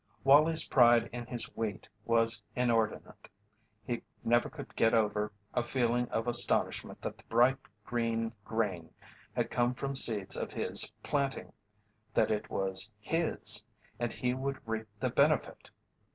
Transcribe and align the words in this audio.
Wallie's 0.23 0.65
pride 0.65 1.07
in 1.13 1.27
his 1.27 1.45
wheat 1.55 1.87
was 2.05 2.41
inordinate. 2.55 3.27
He 3.85 4.01
never 4.23 4.49
could 4.49 4.75
get 4.75 4.95
over 4.95 5.31
a 5.53 5.61
feeling 5.61 6.09
of 6.09 6.27
astonishment 6.27 7.03
that 7.03 7.19
the 7.19 7.23
bright 7.25 7.59
green 7.85 8.33
grain 8.43 8.89
had 9.35 9.51
come 9.51 9.75
from 9.75 9.93
seeds 9.93 10.35
of 10.35 10.51
his 10.53 10.91
planting 11.03 11.53
that 12.15 12.31
it 12.31 12.49
was 12.49 12.89
his 12.99 13.61
and 13.99 14.11
he 14.11 14.33
would 14.33 14.67
reap 14.67 14.87
the 14.99 15.11
benefit. 15.11 15.69